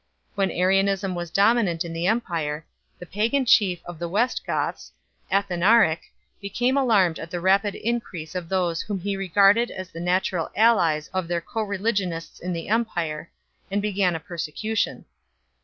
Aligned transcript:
When 0.33 0.49
Arianism 0.49 1.13
was 1.13 1.29
dominant 1.29 1.85
in 1.85 1.93
the 1.93 2.07
empire, 2.07 2.65
the 2.97 3.05
pagan 3.05 3.45
chief 3.45 3.81
of 3.85 3.99
the 3.99 4.09
West 4.09 4.43
Goths, 4.47 4.91
Athanaric, 5.31 6.11
became 6.41 6.75
alarmed 6.75 7.19
at 7.19 7.29
the 7.29 7.39
rapid 7.39 7.75
increase 7.75 8.33
of 8.33 8.49
those 8.49 8.81
whom 8.81 8.97
he 8.99 9.15
regarded 9.15 9.69
as 9.69 9.91
the 9.91 9.99
natural 9.99 10.49
allies 10.55 11.07
of 11.09 11.27
their 11.27 11.39
coreligionists 11.39 12.39
in 12.41 12.51
the 12.51 12.67
empire, 12.67 13.29
and 13.69 13.79
began 13.79 14.15
a 14.15 14.19
persecution. 14.19 15.05